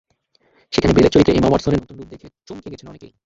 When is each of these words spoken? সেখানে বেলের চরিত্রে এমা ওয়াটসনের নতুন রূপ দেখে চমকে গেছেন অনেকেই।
সেখানে 0.73 0.93
বেলের 0.93 1.13
চরিত্রে 1.13 1.35
এমা 1.35 1.49
ওয়াটসনের 1.49 1.81
নতুন 1.81 1.95
রূপ 1.97 2.07
দেখে 2.07 2.27
চমকে 2.47 2.71
গেছেন 2.71 2.87
অনেকেই। 2.87 3.11